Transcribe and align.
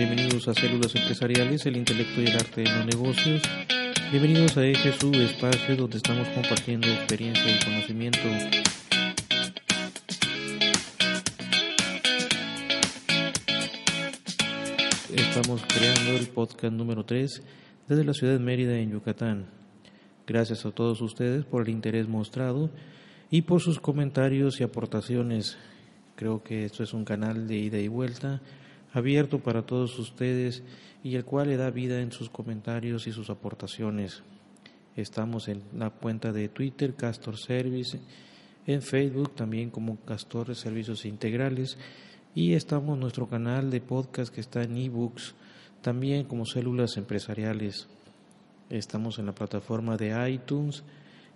Bienvenidos 0.00 0.48
a 0.48 0.54
Células 0.54 0.94
Empresariales, 0.94 1.66
el 1.66 1.76
intelecto 1.76 2.22
y 2.22 2.24
el 2.24 2.34
arte 2.34 2.62
de 2.62 2.70
los 2.74 2.86
negocios. 2.86 3.42
Bienvenidos 4.10 4.56
a 4.56 4.64
este 4.64 4.92
su 4.92 5.12
espacio 5.12 5.76
donde 5.76 5.98
estamos 5.98 6.26
compartiendo 6.28 6.86
experiencia 6.86 7.44
y 7.54 7.62
conocimiento. 7.62 8.18
Estamos 15.14 15.62
creando 15.68 16.12
el 16.12 16.28
podcast 16.28 16.72
número 16.72 17.04
3 17.04 17.42
desde 17.86 18.02
la 18.02 18.14
ciudad 18.14 18.32
de 18.32 18.38
Mérida, 18.38 18.78
en 18.78 18.92
Yucatán. 18.92 19.50
Gracias 20.26 20.64
a 20.64 20.70
todos 20.70 21.02
ustedes 21.02 21.44
por 21.44 21.60
el 21.60 21.68
interés 21.68 22.08
mostrado 22.08 22.70
y 23.30 23.42
por 23.42 23.60
sus 23.60 23.78
comentarios 23.78 24.62
y 24.62 24.64
aportaciones. 24.64 25.58
Creo 26.16 26.42
que 26.42 26.64
esto 26.64 26.82
es 26.82 26.94
un 26.94 27.04
canal 27.04 27.46
de 27.46 27.58
ida 27.58 27.78
y 27.78 27.88
vuelta 27.88 28.40
abierto 28.92 29.38
para 29.38 29.62
todos 29.62 29.98
ustedes 29.98 30.62
y 31.02 31.16
el 31.16 31.24
cual 31.24 31.48
le 31.48 31.56
da 31.56 31.70
vida 31.70 32.00
en 32.00 32.12
sus 32.12 32.30
comentarios 32.30 33.06
y 33.06 33.12
sus 33.12 33.30
aportaciones. 33.30 34.22
Estamos 34.96 35.48
en 35.48 35.62
la 35.76 35.90
cuenta 35.90 36.32
de 36.32 36.48
Twitter 36.48 36.94
Castor 36.94 37.38
Service, 37.38 37.98
en 38.66 38.82
Facebook 38.82 39.34
también 39.34 39.70
como 39.70 39.96
Castor 40.00 40.54
Servicios 40.54 41.04
Integrales 41.04 41.78
y 42.34 42.54
estamos 42.54 42.94
en 42.94 43.00
nuestro 43.00 43.28
canal 43.28 43.70
de 43.70 43.80
podcast 43.80 44.32
que 44.32 44.40
está 44.40 44.62
en 44.62 44.76
ebooks, 44.76 45.34
también 45.80 46.24
como 46.24 46.44
Células 46.44 46.96
Empresariales. 46.96 47.88
Estamos 48.68 49.18
en 49.18 49.26
la 49.26 49.34
plataforma 49.34 49.96
de 49.96 50.30
iTunes, 50.30 50.84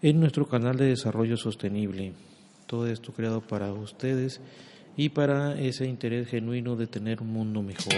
en 0.02 0.20
nuestro 0.20 0.46
canal 0.46 0.76
de 0.76 0.86
desarrollo 0.86 1.36
sostenible. 1.36 2.12
Todo 2.66 2.86
esto 2.86 3.12
creado 3.12 3.40
para 3.40 3.72
ustedes 3.72 4.40
y 4.96 5.08
para 5.08 5.58
ese 5.60 5.86
interés 5.86 6.28
genuino 6.28 6.76
de 6.76 6.86
tener 6.86 7.20
un 7.20 7.32
mundo 7.32 7.62
mejor. 7.62 7.94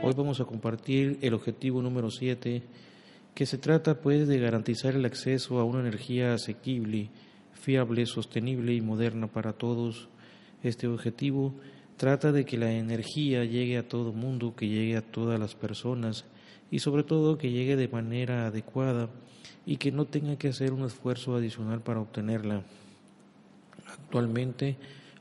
Hoy 0.00 0.14
vamos 0.16 0.40
a 0.40 0.44
compartir 0.44 1.18
el 1.20 1.34
objetivo 1.34 1.82
número 1.82 2.10
7, 2.10 2.62
que 3.34 3.46
se 3.46 3.58
trata 3.58 4.00
pues 4.00 4.26
de 4.26 4.38
garantizar 4.38 4.94
el 4.94 5.04
acceso 5.04 5.58
a 5.58 5.64
una 5.64 5.80
energía 5.80 6.32
asequible, 6.32 7.10
fiable, 7.52 8.06
sostenible 8.06 8.72
y 8.72 8.80
moderna 8.80 9.26
para 9.26 9.52
todos. 9.52 10.08
Este 10.62 10.86
objetivo 10.86 11.54
Trata 11.98 12.30
de 12.30 12.44
que 12.44 12.56
la 12.56 12.70
energía 12.70 13.44
llegue 13.44 13.76
a 13.76 13.88
todo 13.88 14.12
mundo, 14.12 14.54
que 14.54 14.68
llegue 14.68 14.96
a 14.96 15.02
todas 15.02 15.40
las 15.40 15.56
personas 15.56 16.26
y 16.70 16.78
sobre 16.78 17.02
todo 17.02 17.38
que 17.38 17.50
llegue 17.50 17.74
de 17.74 17.88
manera 17.88 18.46
adecuada 18.46 19.10
y 19.66 19.78
que 19.78 19.90
no 19.90 20.04
tenga 20.04 20.36
que 20.38 20.46
hacer 20.46 20.72
un 20.72 20.84
esfuerzo 20.84 21.34
adicional 21.34 21.80
para 21.80 21.98
obtenerla. 21.98 22.62
Actualmente, 23.88 24.76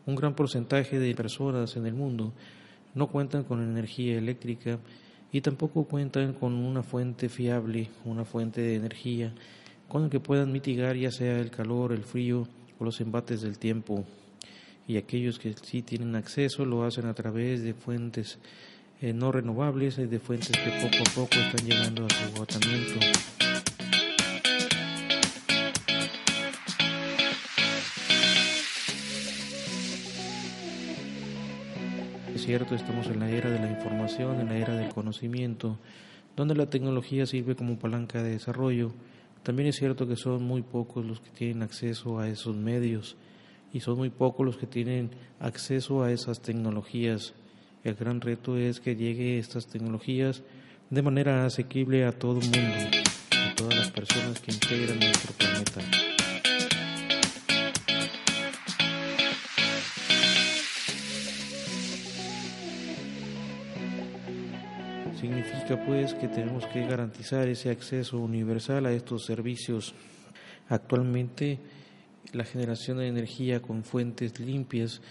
un 0.05 0.13
gran 0.13 0.35
porcentaje 0.35 0.99
de 0.99 1.15
personas 1.15 1.75
en 1.77 1.87
el 1.87 1.95
mundo 1.95 2.31
no 2.93 3.07
cuentan 3.07 3.43
con 3.43 3.63
energía 3.63 4.15
eléctrica 4.15 4.77
y 5.31 5.41
tampoco 5.41 5.85
cuentan 5.85 6.33
con 6.33 6.53
una 6.53 6.83
fuente 6.83 7.27
fiable, 7.27 7.89
una 8.05 8.23
fuente 8.23 8.61
de 8.61 8.75
energía 8.75 9.33
con 9.87 10.03
la 10.03 10.09
que 10.11 10.19
puedan 10.19 10.51
mitigar 10.51 10.95
ya 10.95 11.09
sea 11.09 11.39
el 11.39 11.49
calor, 11.49 11.91
el 11.91 12.03
frío 12.03 12.47
o 12.77 12.85
los 12.85 13.01
embates 13.01 13.41
del 13.41 13.57
tiempo 13.57 14.05
y 14.87 14.95
aquellos 14.95 15.37
que 15.37 15.53
sí 15.61 15.81
tienen 15.81 16.15
acceso 16.15 16.63
lo 16.63 16.85
hacen 16.85 17.07
a 17.07 17.13
través 17.13 17.61
de 17.61 17.73
fuentes 17.73 18.39
eh, 19.01 19.13
no 19.13 19.31
renovables 19.31 19.97
y 19.99 20.05
de 20.05 20.19
fuentes 20.19 20.51
que 20.51 20.71
poco 20.81 21.03
a 21.05 21.13
poco 21.13 21.35
están 21.35 21.67
llegando 21.67 22.05
a 22.05 22.09
su 22.09 22.23
agotamiento. 22.35 22.99
Es 32.33 32.45
cierto, 32.45 32.75
estamos 32.75 33.07
en 33.07 33.19
la 33.19 33.29
era 33.29 33.51
de 33.51 33.59
la 33.59 33.69
información, 33.69 34.39
en 34.39 34.47
la 34.47 34.57
era 34.57 34.73
del 34.73 34.89
conocimiento, 34.93 35.77
donde 36.37 36.55
la 36.55 36.69
tecnología 36.69 37.25
sirve 37.25 37.55
como 37.55 37.77
palanca 37.77 38.23
de 38.23 38.31
desarrollo. 38.31 38.93
También 39.43 39.67
es 39.67 39.75
cierto 39.75 40.07
que 40.07 40.15
son 40.15 40.43
muy 40.43 40.61
pocos 40.61 41.05
los 41.05 41.19
que 41.19 41.29
tienen 41.31 41.61
acceso 41.61 42.19
a 42.19 42.29
esos 42.29 42.55
medios 42.55 43.17
y 43.73 43.79
son 43.79 43.97
muy 43.97 44.09
pocos 44.09 44.45
los 44.45 44.57
que 44.57 44.67
tienen 44.67 45.11
acceso 45.39 46.03
a 46.03 46.11
esas 46.11 46.41
tecnologías. 46.41 47.33
El 47.83 47.95
gran 47.95 48.21
reto 48.21 48.57
es 48.57 48.79
que 48.79 48.95
llegue 48.95 49.37
estas 49.37 49.67
tecnologías 49.67 50.43
de 50.89 51.01
manera 51.01 51.45
asequible 51.45 52.05
a 52.05 52.11
todo 52.11 52.39
el 52.39 52.45
mundo, 52.45 52.97
a 53.31 53.55
todas 53.55 53.75
las 53.75 53.91
personas 53.91 54.39
que 54.39 54.51
integran 54.51 54.99
nuestro 54.99 55.33
planeta. 55.33 55.81
Significa 65.19 65.85
pues 65.85 66.13
que 66.13 66.27
tenemos 66.27 66.65
que 66.67 66.85
garantizar 66.85 67.47
ese 67.47 67.69
acceso 67.69 68.19
universal 68.19 68.85
a 68.85 68.91
estos 68.91 69.25
servicios. 69.25 69.93
Actualmente 70.69 71.59
la 72.37 72.45
generación 72.45 72.99
de 72.99 73.07
energía 73.07 73.61
con 73.61 73.83
fuentes 73.83 74.39
limpias 74.39 75.01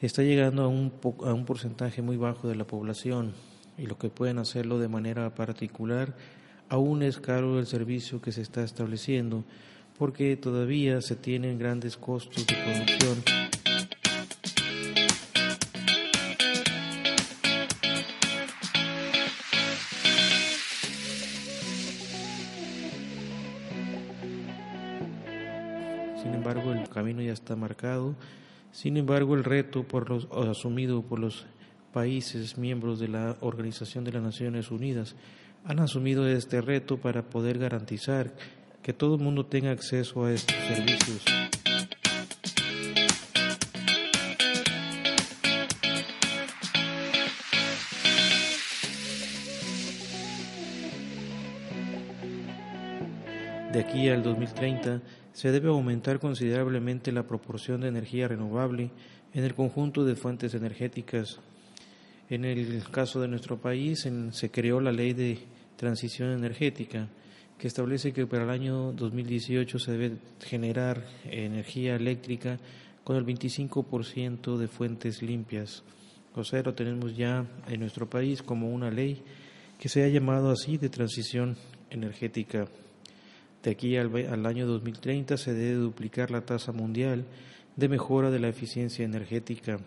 está 0.00 0.22
llegando 0.22 0.64
a 0.64 0.68
un, 0.68 0.92
a 1.24 1.32
un 1.32 1.44
porcentaje 1.44 2.02
muy 2.02 2.16
bajo 2.16 2.48
de 2.48 2.56
la 2.56 2.66
población 2.66 3.32
y 3.78 3.86
lo 3.86 3.98
que 3.98 4.10
pueden 4.10 4.38
hacerlo 4.38 4.78
de 4.78 4.88
manera 4.88 5.34
particular 5.34 6.14
aún 6.68 7.02
es 7.02 7.18
caro 7.18 7.58
el 7.60 7.66
servicio 7.66 8.20
que 8.20 8.32
se 8.32 8.42
está 8.42 8.64
estableciendo 8.64 9.44
porque 9.96 10.36
todavía 10.36 11.00
se 11.00 11.14
tienen 11.14 11.58
grandes 11.58 11.96
costos 11.96 12.46
de 12.46 12.56
producción 12.56 13.61
ya 27.20 27.32
está 27.32 27.56
marcado. 27.56 28.14
Sin 28.70 28.96
embargo, 28.96 29.34
el 29.34 29.44
reto 29.44 29.82
por 29.82 30.08
los, 30.08 30.28
asumido 30.48 31.02
por 31.02 31.18
los 31.18 31.44
países 31.92 32.56
miembros 32.56 32.98
de 32.98 33.08
la 33.08 33.36
Organización 33.40 34.04
de 34.04 34.12
las 34.12 34.22
Naciones 34.22 34.70
Unidas 34.70 35.14
han 35.64 35.78
asumido 35.78 36.26
este 36.26 36.60
reto 36.60 36.96
para 36.96 37.22
poder 37.22 37.58
garantizar 37.58 38.32
que 38.82 38.92
todo 38.92 39.16
el 39.16 39.20
mundo 39.20 39.46
tenga 39.46 39.70
acceso 39.70 40.24
a 40.24 40.32
estos 40.32 40.56
servicios. 40.56 41.22
De 53.72 53.80
aquí 53.80 54.08
al 54.08 54.22
2030 54.22 55.00
se 55.32 55.50
debe 55.50 55.68
aumentar 55.68 56.20
considerablemente 56.20 57.12
la 57.12 57.26
proporción 57.26 57.80
de 57.80 57.88
energía 57.88 58.28
renovable 58.28 58.90
en 59.34 59.44
el 59.44 59.54
conjunto 59.54 60.04
de 60.04 60.16
fuentes 60.16 60.54
energéticas. 60.54 61.38
En 62.28 62.44
el 62.44 62.82
caso 62.90 63.20
de 63.20 63.28
nuestro 63.28 63.60
país 63.60 64.08
se 64.30 64.50
creó 64.50 64.80
la 64.80 64.92
ley 64.92 65.12
de 65.12 65.38
transición 65.76 66.30
energética 66.30 67.08
que 67.58 67.68
establece 67.68 68.12
que 68.12 68.26
para 68.26 68.44
el 68.44 68.50
año 68.50 68.92
2018 68.92 69.78
se 69.78 69.92
debe 69.92 70.16
generar 70.40 71.06
energía 71.24 71.94
eléctrica 71.94 72.58
con 73.04 73.16
el 73.16 73.24
25% 73.24 74.56
de 74.56 74.68
fuentes 74.68 75.22
limpias. 75.22 75.82
O 76.34 76.44
sea, 76.44 76.62
lo 76.62 76.74
tenemos 76.74 77.16
ya 77.16 77.46
en 77.68 77.80
nuestro 77.80 78.08
país 78.08 78.42
como 78.42 78.70
una 78.70 78.90
ley 78.90 79.22
que 79.78 79.88
se 79.88 80.02
ha 80.02 80.08
llamado 80.08 80.50
así 80.50 80.78
de 80.78 80.88
transición 80.88 81.56
energética. 81.90 82.66
De 83.62 83.70
aquí 83.70 83.96
al, 83.96 84.14
al 84.26 84.46
año 84.46 84.66
2030 84.66 85.36
se 85.36 85.54
debe 85.54 85.74
duplicar 85.74 86.30
la 86.30 86.42
tasa 86.42 86.72
mundial 86.72 87.24
de 87.76 87.88
mejora 87.88 88.30
de 88.30 88.40
la 88.40 88.48
eficiencia 88.48 89.04
energética. 89.04 89.78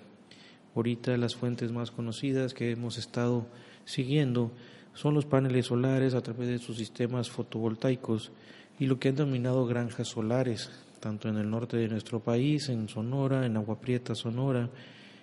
Ahorita 0.76 1.18
las 1.18 1.36
fuentes 1.36 1.72
más 1.72 1.92
conocidas 1.92 2.54
que 2.54 2.72
hemos 2.72 2.98
estado 2.98 3.48
siguiendo 3.86 4.52
son 4.94 5.14
los 5.14 5.26
paneles 5.26 5.68
solares 5.68 6.14
a 6.14 6.22
través 6.22 6.48
de 6.48 6.58
sus 6.58 6.78
sistemas 6.78 7.30
fotovoltaicos 7.30 8.32
y 8.80 8.88
lo 8.88 9.00
que 9.00 9.10
han 9.10 9.16
denominado 9.16 9.66
granjas 9.66 10.08
solares, 10.08 10.72
tanto 11.00 11.30
en 11.30 11.38
el 11.38 11.50
norte 11.50 11.78
de 11.78 11.88
nuestro 11.88 12.20
país, 12.22 12.70
en 12.70 12.90
Sonora, 12.90 13.46
en 13.46 13.58
Agua 13.58 13.80
Prieta, 13.80 14.16
Sonora, 14.16 14.70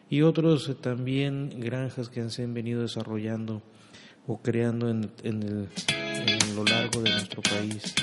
y 0.09 0.23
otros 0.23 0.77
también 0.81 1.51
granjas 1.59 2.09
que 2.09 2.29
se 2.31 2.45
han 2.45 2.55
venido 2.55 2.83
desarrollando 2.83 3.63
o 4.27 4.41
creando 4.41 4.89
en, 4.89 5.11
en, 5.23 5.69
lo 6.55 6.65
largo 6.65 7.01
de 7.01 7.11
nuestro 7.11 7.43
país. 7.43 7.95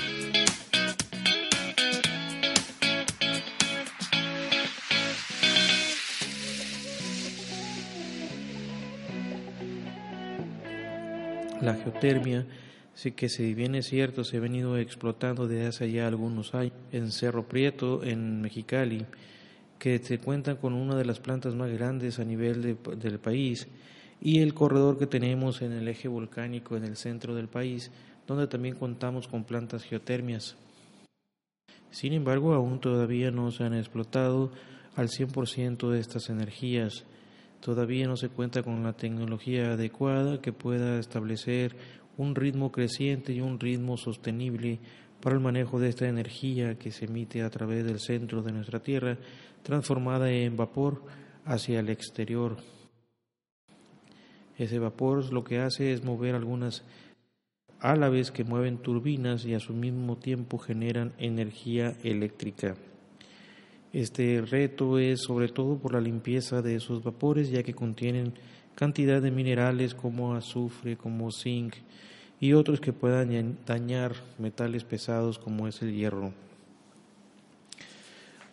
La 11.60 11.74
geotermia, 11.74 12.46
sí 12.94 13.12
que 13.12 13.28
si 13.28 13.54
bien 13.54 13.74
es 13.74 13.86
cierto, 13.86 14.24
se 14.24 14.38
ha 14.38 14.40
venido 14.40 14.78
explotando 14.78 15.46
desde 15.46 15.66
hace 15.66 15.92
ya 15.92 16.06
algunos 16.06 16.54
años 16.54 16.72
en 16.90 17.12
Cerro 17.12 17.46
Prieto, 17.46 18.02
en 18.02 18.40
Mexicali, 18.40 19.04
que 19.78 19.98
se 19.98 20.18
cuenta 20.18 20.56
con 20.56 20.72
una 20.72 20.96
de 20.96 21.04
las 21.04 21.20
plantas 21.20 21.54
más 21.54 21.70
grandes 21.70 22.18
a 22.18 22.24
nivel 22.24 22.78
del 22.96 23.18
país, 23.18 23.68
y 24.22 24.40
el 24.40 24.54
corredor 24.54 24.98
que 24.98 25.06
tenemos 25.06 25.62
en 25.62 25.72
el 25.72 25.88
eje 25.88 26.08
volcánico 26.08 26.76
en 26.76 26.84
el 26.84 26.96
centro 26.96 27.34
del 27.34 27.48
país, 27.48 27.90
donde 28.26 28.46
también 28.46 28.76
contamos 28.76 29.28
con 29.28 29.44
plantas 29.44 29.84
geotermias. 29.84 30.56
Sin 31.90 32.12
embargo, 32.12 32.54
aún 32.54 32.80
todavía 32.80 33.30
no 33.30 33.50
se 33.50 33.64
han 33.64 33.74
explotado 33.74 34.52
al 34.96 35.08
100% 35.08 35.90
de 35.90 35.98
estas 35.98 36.30
energías. 36.30 37.04
Todavía 37.60 38.06
no 38.06 38.16
se 38.16 38.30
cuenta 38.30 38.62
con 38.62 38.82
la 38.82 38.94
tecnología 38.94 39.72
adecuada 39.72 40.40
que 40.40 40.52
pueda 40.52 40.98
establecer 40.98 41.76
un 42.16 42.34
ritmo 42.34 42.72
creciente 42.72 43.32
y 43.32 43.40
un 43.40 43.60
ritmo 43.60 43.96
sostenible 43.96 44.78
para 45.20 45.34
el 45.34 45.42
manejo 45.42 45.78
de 45.78 45.90
esta 45.90 46.08
energía 46.08 46.78
que 46.78 46.90
se 46.90 47.04
emite 47.04 47.42
a 47.42 47.50
través 47.50 47.84
del 47.84 48.00
centro 48.00 48.42
de 48.42 48.52
nuestra 48.52 48.80
Tierra, 48.80 49.18
transformada 49.62 50.30
en 50.30 50.56
vapor 50.56 51.02
hacia 51.44 51.80
el 51.80 51.90
exterior. 51.90 52.56
Ese 54.56 54.78
vapor 54.78 55.30
lo 55.32 55.44
que 55.44 55.58
hace 55.58 55.92
es 55.92 56.02
mover 56.02 56.34
algunas 56.34 56.84
álaves 57.80 58.30
que 58.30 58.44
mueven 58.44 58.78
turbinas 58.78 59.44
y 59.44 59.54
a 59.54 59.60
su 59.60 59.74
mismo 59.74 60.16
tiempo 60.16 60.58
generan 60.58 61.12
energía 61.18 61.94
eléctrica. 62.02 62.76
Este 63.92 64.40
reto 64.40 65.00
es 65.00 65.22
sobre 65.22 65.48
todo 65.48 65.76
por 65.76 65.94
la 65.94 66.00
limpieza 66.00 66.62
de 66.62 66.76
esos 66.76 67.02
vapores, 67.02 67.50
ya 67.50 67.64
que 67.64 67.74
contienen 67.74 68.34
cantidad 68.76 69.20
de 69.20 69.32
minerales 69.32 69.94
como 69.94 70.36
azufre, 70.36 70.96
como 70.96 71.32
zinc 71.32 71.74
y 72.38 72.52
otros 72.52 72.80
que 72.80 72.92
puedan 72.92 73.58
dañar 73.66 74.14
metales 74.38 74.84
pesados 74.84 75.40
como 75.40 75.66
es 75.66 75.82
el 75.82 75.92
hierro. 75.92 76.32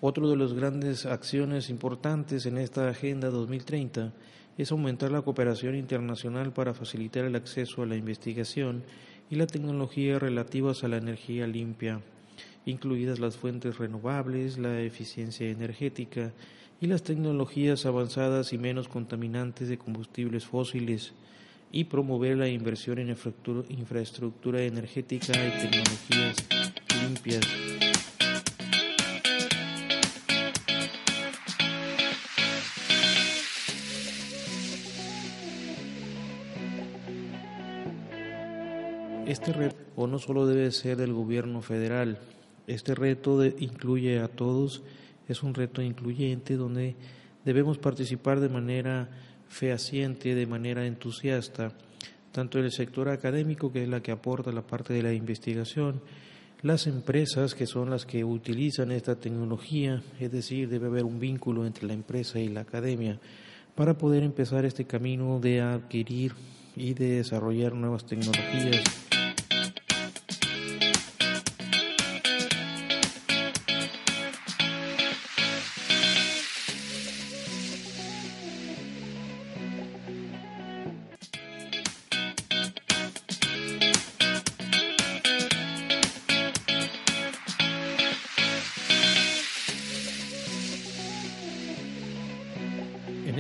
Otro 0.02 0.28
de 0.28 0.38
las 0.38 0.54
grandes 0.54 1.06
acciones 1.06 1.70
importantes 1.70 2.48
en 2.48 2.58
esta 2.58 2.90
Agenda 2.90 3.30
2030 3.30 4.14
es 4.58 4.72
aumentar 4.72 5.12
la 5.12 5.22
cooperación 5.22 5.76
internacional 5.76 6.52
para 6.52 6.74
facilitar 6.74 7.26
el 7.26 7.36
acceso 7.36 7.84
a 7.84 7.86
la 7.86 7.96
investigación 7.96 8.84
y 9.30 9.36
la 9.36 9.46
tecnología 9.46 10.18
relativas 10.18 10.84
a 10.84 10.88
la 10.88 10.98
energía 10.98 11.46
limpia 11.46 12.02
incluidas 12.68 13.20
las 13.20 13.38
fuentes 13.38 13.80
renovables, 13.80 14.58
la 14.60 14.82
eficiencia 14.82 15.50
energética 15.50 16.34
y 16.80 16.88
las 16.88 17.02
tecnologías 17.02 17.88
avanzadas 17.88 18.54
y 18.54 18.60
menos 18.60 18.88
contaminantes 18.88 19.68
de 19.68 19.80
combustibles 19.80 20.46
fósiles, 20.46 21.14
y 21.72 21.86
promover 21.86 22.38
la 22.38 22.48
inversión 22.48 23.00
en 23.00 23.16
infraestructura 23.70 24.62
energética 24.62 25.34
y 25.34 25.62
tecnologías 25.62 26.38
limpias. 27.04 27.42
Este 39.26 39.52
reto 39.52 40.08
no 40.08 40.20
solo 40.20 40.46
debe 40.46 40.72
ser 40.72 40.96
del 40.96 41.12
gobierno 41.12 41.62
federal, 41.62 42.18
este 42.68 42.94
reto 42.94 43.44
incluye 43.46 44.20
a 44.20 44.28
todos, 44.28 44.84
es 45.28 45.42
un 45.42 45.54
reto 45.54 45.82
incluyente 45.82 46.58
donde 46.58 46.96
debemos 47.46 47.78
participar 47.78 48.42
de 48.42 48.50
manera 48.50 49.10
fehaciente, 49.48 50.36
de 50.36 50.46
manera 50.46 50.86
entusiasta, 50.86 51.72
tanto 52.34 52.60
el 52.60 52.72
sector 52.72 53.08
académico, 53.08 53.72
que 53.72 53.84
es 53.84 53.90
la 53.90 54.02
que 54.02 54.12
aporta 54.12 54.52
la 54.52 54.68
parte 54.68 54.94
de 54.94 55.02
la 55.02 55.14
investigación, 55.14 56.02
las 56.62 56.88
empresas, 56.88 57.56
que 57.56 57.68
son 57.68 57.90
las 57.90 58.06
que 58.06 58.24
utilizan 58.24 58.92
esta 58.92 59.16
tecnología, 59.16 60.04
es 60.20 60.32
decir, 60.32 60.68
debe 60.68 60.88
haber 60.88 61.06
un 61.06 61.20
vínculo 61.20 61.66
entre 61.66 61.88
la 61.88 61.94
empresa 61.94 62.40
y 62.40 62.50
la 62.50 62.62
academia 62.62 63.20
para 63.76 63.98
poder 63.98 64.24
empezar 64.24 64.66
este 64.66 64.86
camino 64.86 65.40
de 65.40 65.62
adquirir 65.62 66.34
y 66.76 66.94
de 66.94 67.18
desarrollar 67.18 67.74
nuevas 67.74 68.06
tecnologías 68.06 69.07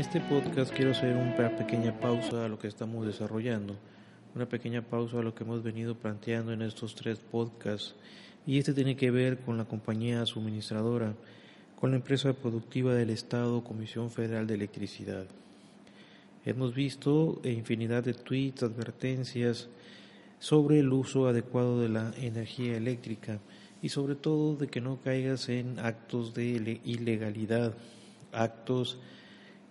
este 0.07 0.21
podcast 0.21 0.73
quiero 0.73 0.91
hacer 0.91 1.17
una 1.17 1.35
pequeña 1.57 1.99
pausa 1.99 2.45
a 2.45 2.47
lo 2.47 2.57
que 2.57 2.69
estamos 2.69 3.05
desarrollando, 3.05 3.75
una 4.35 4.45
pequeña 4.45 4.81
pausa 4.81 5.19
a 5.19 5.21
lo 5.21 5.35
que 5.35 5.43
hemos 5.43 5.63
venido 5.63 5.95
planteando 5.95 6.53
en 6.53 6.61
estos 6.61 6.95
tres 6.95 7.19
podcasts 7.19 7.93
y 8.45 8.57
este 8.57 8.73
tiene 8.73 8.95
que 8.95 9.11
ver 9.11 9.39
con 9.39 9.57
la 9.57 9.65
compañía 9.65 10.25
suministradora, 10.25 11.13
con 11.77 11.91
la 11.91 11.97
empresa 11.97 12.31
productiva 12.31 12.93
del 12.93 13.09
Estado, 13.09 13.65
Comisión 13.65 14.09
Federal 14.09 14.47
de 14.47 14.53
Electricidad. 14.53 15.25
Hemos 16.45 16.73
visto 16.73 17.41
infinidad 17.43 18.05
de 18.05 18.13
tweets, 18.13 18.63
advertencias 18.63 19.67
sobre 20.39 20.79
el 20.79 20.93
uso 20.93 21.27
adecuado 21.27 21.81
de 21.81 21.89
la 21.89 22.13
energía 22.17 22.77
eléctrica 22.77 23.39
y 23.81 23.89
sobre 23.89 24.15
todo 24.15 24.55
de 24.55 24.67
que 24.67 24.79
no 24.79 25.01
caigas 25.01 25.49
en 25.49 25.79
actos 25.79 26.33
de 26.33 26.79
ilegalidad, 26.85 27.73
actos 28.31 28.99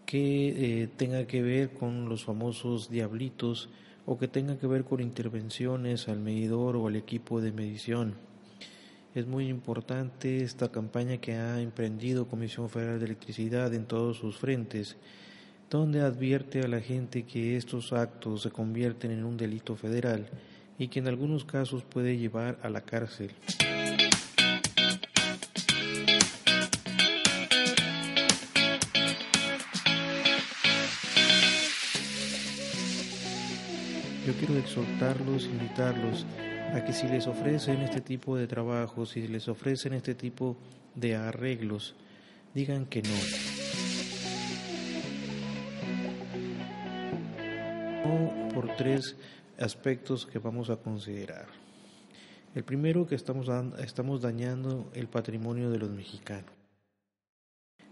que 0.07 0.83
eh, 0.83 0.89
tenga 0.97 1.27
que 1.27 1.43
ver 1.43 1.71
con 1.73 2.09
los 2.09 2.25
famosos 2.25 2.89
diablitos 2.89 3.69
o 4.07 4.17
que 4.17 4.29
tenga 4.29 4.57
que 4.57 4.69
ver 4.69 4.85
con 4.85 5.01
intervenciones 5.01 6.09
al 6.09 6.21
medidor 6.21 6.77
o 6.77 6.87
al 6.87 6.95
equipo 6.97 7.41
de 7.41 7.53
medición. 7.53 8.15
Es 9.17 9.27
muy 9.27 9.49
importante 9.49 10.45
esta 10.45 10.71
campaña 10.71 11.17
que 11.17 11.35
ha 11.35 11.61
emprendido 11.61 12.29
Comisión 12.29 12.71
Federal 12.71 13.01
de 13.01 13.07
Electricidad 13.07 13.75
en 13.75 13.87
todos 13.87 14.19
sus 14.19 14.37
frentes, 14.37 14.97
donde 15.71 16.01
advierte 16.01 16.61
a 16.61 16.69
la 16.69 16.81
gente 16.81 17.25
que 17.25 17.57
estos 17.57 17.93
actos 17.93 18.43
se 18.43 18.51
convierten 18.51 19.11
en 19.11 19.25
un 19.25 19.37
delito 19.37 19.75
federal 19.75 20.29
y 20.79 20.89
que 20.89 21.01
en 21.01 21.09
algunos 21.09 21.45
casos 21.45 21.83
puede 21.83 22.17
llevar 22.17 22.59
a 22.63 22.69
la 22.69 22.83
cárcel. 22.83 23.33
Yo 34.27 34.33
quiero 34.33 34.59
exhortarlos, 34.59 35.45
invitarlos 35.45 36.27
a 36.75 36.85
que 36.85 36.93
si 36.93 37.07
les 37.07 37.29
ofrecen 37.29 37.83
este 37.83 38.01
tipo 38.01 38.37
de 38.37 38.49
trabajo, 38.49 39.07
si 39.07 39.29
les 39.29 39.47
ofrecen 39.47 39.93
este 39.93 40.17
tipo 40.17 40.57
de 40.97 41.15
arreglos, 41.15 41.95
digan 42.53 42.87
que 42.87 43.03
no. 43.03 43.15
No 48.05 48.49
por 48.53 48.75
tres 48.75 49.15
aspectos 49.61 50.27
que 50.27 50.41
vamos 50.41 50.71
a 50.71 50.77
considerar. 50.77 51.47
El 52.57 52.65
primero 52.65 53.07
que 53.07 53.15
estamos, 53.15 53.49
estamos 53.79 54.23
dañando 54.23 54.91
el 54.95 55.07
patrimonio 55.07 55.71
de 55.71 55.79
los 55.79 55.91
mexicanos. 55.91 56.51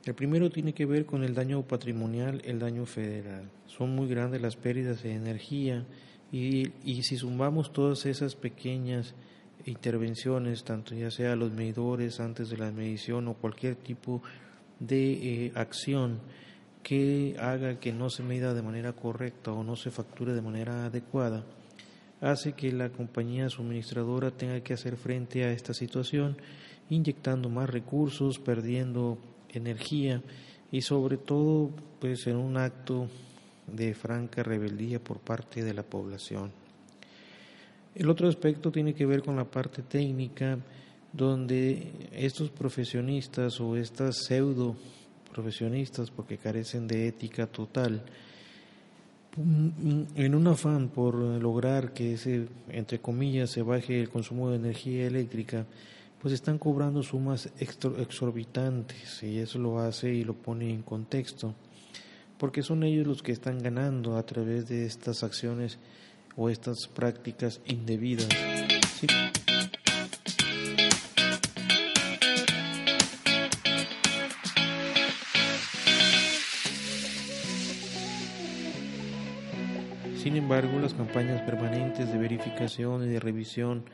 El 0.04 0.14
primero 0.14 0.50
tiene 0.50 0.74
que 0.74 0.84
ver 0.84 1.06
con 1.06 1.22
el 1.22 1.32
daño 1.32 1.62
patrimonial, 1.62 2.42
el 2.44 2.58
daño 2.58 2.86
federal. 2.86 3.48
Son 3.66 3.94
muy 3.94 4.08
grandes 4.08 4.42
las 4.42 4.56
pérdidas 4.56 5.04
de 5.04 5.14
energía 5.14 5.86
y, 6.34 7.02
si 7.04 7.16
sumamos 7.16 7.72
todas 7.72 8.06
esas 8.06 8.34
pequeñas 8.34 9.14
intervenciones, 9.66 10.64
tanto 10.64 10.92
ya 10.96 11.12
sea 11.12 11.36
los 11.36 11.52
medidores 11.52 12.18
antes 12.18 12.50
de 12.50 12.56
la 12.56 12.72
medición 12.72 13.28
o 13.28 13.34
cualquier 13.34 13.76
tipo 13.76 14.20
de 14.80 15.12
eh, 15.12 15.52
acción 15.54 16.18
que 16.82 17.36
haga 17.38 17.78
que 17.78 17.92
no 17.92 18.10
se 18.10 18.24
mida 18.24 18.52
de 18.52 18.62
manera 18.62 18.94
correcta 18.94 19.52
o 19.52 19.62
no 19.62 19.76
se 19.76 19.92
facture 19.92 20.34
de 20.34 20.42
manera 20.42 20.86
adecuada, 20.86 21.44
hace 22.20 22.54
que 22.54 22.72
la 22.72 22.90
compañía 22.90 23.48
suministradora 23.48 24.32
tenga 24.32 24.60
que 24.60 24.74
hacer 24.74 24.96
frente 24.96 25.44
a 25.44 25.52
esta 25.52 25.72
situación, 25.72 26.36
inyectando 26.90 27.48
más 27.48 27.70
recursos, 27.70 28.40
perdiendo 28.40 29.18
energía 29.50 30.20
y 30.72 30.80
sobre 30.80 31.16
todo 31.16 31.70
pues 32.00 32.26
en 32.26 32.36
un 32.36 32.56
acto 32.56 33.08
de 33.66 33.94
franca 33.94 34.42
rebeldía 34.42 34.99
por 34.99 35.18
parte 35.18 35.62
de 35.62 35.75
la 35.75 35.83
población. 35.83 36.50
El 37.94 38.11
otro 38.11 38.28
aspecto 38.28 38.73
tiene 38.73 38.94
que 38.94 39.06
ver 39.06 39.23
con 39.23 39.37
la 39.37 39.44
parte 39.44 39.83
técnica, 39.83 40.59
donde 41.12 42.09
estos 42.12 42.50
profesionistas 42.50 43.61
o 43.61 43.76
estas 43.76 44.25
pseudo 44.25 44.75
profesionistas, 45.33 46.11
porque 46.11 46.38
carecen 46.38 46.87
de 46.87 47.09
ética 47.09 47.47
total, 47.47 48.02
en 49.37 50.35
un 50.35 50.47
afán 50.47 50.88
por 50.88 51.16
lograr 51.16 51.92
que 51.92 52.14
ese, 52.14 52.47
entre 52.68 53.00
comillas, 53.00 53.50
se 53.50 53.62
baje 53.62 54.00
el 54.00 54.09
consumo 54.09 54.50
de 54.50 54.56
energía 54.56 55.06
eléctrica, 55.06 55.66
pues 56.23 56.33
están 56.35 56.59
cobrando 56.59 57.02
sumas 57.02 57.50
exorbitantes 57.59 59.23
y 59.23 59.38
eso 59.38 59.59
lo 59.59 59.78
hace 59.78 60.14
y 60.14 60.25
lo 60.25 60.35
pone 60.35 60.71
en 60.71 60.83
contexto, 60.83 61.54
porque 62.44 62.62
son 62.62 62.82
ellos 62.82 63.06
los 63.06 63.22
que 63.22 63.32
están 63.32 63.58
ganando 63.58 64.18
a 64.18 64.26
través 64.26 64.68
de 64.68 64.84
estas 64.84 65.24
acciones 65.24 65.78
o 66.36 66.50
estas 66.50 66.88
prácticas 66.88 67.62
indebidas. 67.64 68.28
Sin 80.18 80.36
embargo, 80.36 80.78
las 80.78 80.92
campañas 80.92 81.40
permanentes 81.46 82.12
de 82.12 82.18
verificación 82.18 83.04
y 83.04 83.08
de 83.08 83.20
revisión, 83.20 83.86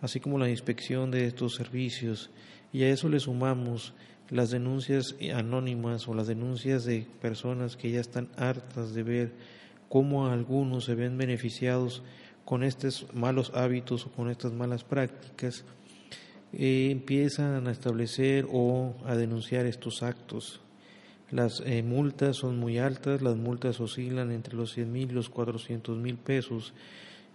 así 0.00 0.18
como 0.18 0.38
la 0.38 0.48
inspección 0.48 1.10
de 1.10 1.26
estos 1.26 1.56
servicios, 1.56 2.30
y 2.72 2.84
a 2.84 2.88
eso 2.88 3.10
le 3.10 3.20
sumamos 3.20 3.92
las 4.30 4.50
denuncias 4.50 5.14
anónimas 5.34 6.06
o 6.08 6.14
las 6.14 6.26
denuncias 6.26 6.84
de 6.84 7.06
personas 7.20 7.76
que 7.76 7.90
ya 7.90 8.00
están 8.00 8.28
hartas 8.36 8.94
de 8.94 9.02
ver 9.02 9.32
cómo 9.88 10.26
algunos 10.26 10.84
se 10.84 10.94
ven 10.94 11.16
beneficiados 11.16 12.02
con 12.44 12.62
estos 12.62 13.06
malos 13.12 13.52
hábitos 13.54 14.06
o 14.06 14.10
con 14.12 14.30
estas 14.30 14.52
malas 14.52 14.84
prácticas, 14.84 15.64
eh, 16.52 16.88
empiezan 16.90 17.66
a 17.66 17.70
establecer 17.70 18.46
o 18.50 18.94
a 19.04 19.16
denunciar 19.16 19.66
estos 19.66 20.02
actos. 20.02 20.60
Las 21.30 21.60
eh, 21.66 21.82
multas 21.82 22.36
son 22.36 22.58
muy 22.58 22.78
altas, 22.78 23.20
las 23.20 23.36
multas 23.36 23.80
oscilan 23.80 24.30
entre 24.32 24.56
los 24.56 24.72
100 24.72 24.90
mil 24.90 25.10
y 25.10 25.14
los 25.14 25.28
400 25.28 25.98
mil 25.98 26.16
pesos 26.16 26.72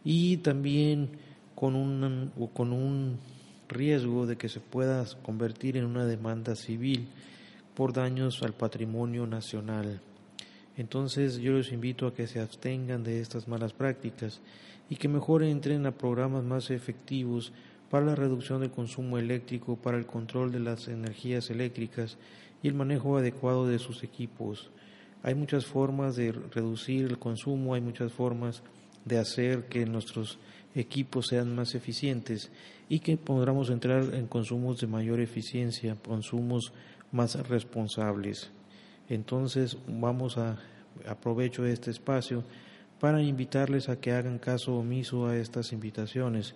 y 0.04 0.38
también 0.38 1.12
con 1.54 1.76
un, 1.76 2.32
con 2.54 2.74
un 2.74 3.20
riesgo 3.68 4.26
de 4.26 4.38
que 4.38 4.50
se 4.50 4.60
pueda 4.60 5.06
convertir 5.22 5.78
en 5.78 5.86
una 5.86 6.06
demanda 6.06 6.56
civil 6.56 7.08
por 7.76 7.94
daños 7.94 8.44
al 8.44 8.54
patrimonio 8.54 9.26
nacional. 9.28 10.02
Entonces 10.78 11.38
yo 11.38 11.52
los 11.52 11.72
invito 11.72 12.08
a 12.08 12.14
que 12.14 12.28
se 12.28 12.40
abstengan 12.40 13.04
de 13.04 13.20
estas 13.22 13.48
malas 13.48 13.74
prácticas 13.74 14.42
y 14.90 14.96
que 14.96 15.08
mejor 15.08 15.44
entren 15.44 15.86
a 15.86 15.98
programas 15.98 16.44
más 16.44 16.72
efectivos 16.72 17.54
para 17.90 18.06
la 18.06 18.16
reducción 18.16 18.62
del 18.62 18.72
consumo 18.72 19.18
eléctrico, 19.18 19.76
para 19.76 19.98
el 19.98 20.08
control 20.08 20.52
de 20.52 20.60
las 20.60 20.88
energías 20.88 21.50
eléctricas 21.52 22.18
y 22.64 22.68
el 22.68 22.74
manejo 22.74 23.18
adecuado 23.18 23.68
de 23.68 23.78
sus 23.78 24.04
equipos. 24.04 24.72
Hay 25.22 25.36
muchas 25.36 25.66
formas 25.66 26.16
de 26.16 26.32
reducir 26.32 27.06
el 27.06 27.20
consumo, 27.20 27.76
hay 27.76 27.82
muchas 27.82 28.12
formas 28.12 28.64
de 29.06 29.20
hacer 29.20 29.66
que 29.66 29.86
nuestros 29.86 30.40
equipos 30.76 31.28
sean 31.28 31.56
más 31.56 31.76
eficientes 31.76 32.52
y 32.90 33.00
que 33.00 33.18
podamos 33.18 33.70
entrar 33.70 34.14
en 34.14 34.28
consumos 34.28 34.80
de 34.80 34.88
mayor 34.88 35.20
eficiencia, 35.20 35.96
consumos 35.96 36.74
más 37.12 37.36
responsables. 37.48 38.52
Entonces 39.10 39.78
vamos 39.88 40.38
a 40.38 40.58
aprovecho 41.08 41.66
este 41.66 41.92
espacio 41.92 42.44
para 43.00 43.22
invitarles 43.22 43.90
a 43.90 44.00
que 44.00 44.12
hagan 44.12 44.40
caso 44.40 44.76
omiso 44.78 45.28
a 45.28 45.38
estas 45.38 45.74
invitaciones 45.74 46.56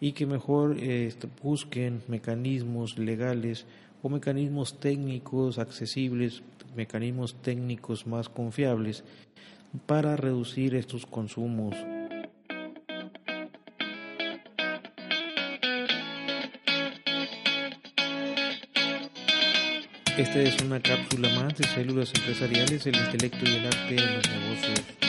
y 0.00 0.12
que 0.12 0.26
mejor 0.26 0.78
este, 0.78 1.28
busquen 1.42 2.02
mecanismos 2.06 2.98
legales 2.98 3.66
o 4.02 4.08
mecanismos 4.08 4.78
técnicos 4.78 5.58
accesibles, 5.58 6.42
mecanismos 6.76 7.34
técnicos 7.42 8.06
más 8.06 8.28
confiables 8.28 9.02
para 9.86 10.16
reducir 10.16 10.74
estos 10.76 11.04
consumos. 11.04 11.74
Esta 20.18 20.40
es 20.40 20.60
una 20.62 20.80
cápsula 20.80 21.28
más 21.28 21.56
de 21.56 21.64
células 21.68 22.12
empresariales, 22.12 22.84
el 22.86 22.96
intelecto 22.96 23.38
y 23.44 23.54
el 23.54 23.66
arte 23.66 23.96
en 23.96 24.16
los 24.16 24.28
negocios. 24.28 25.07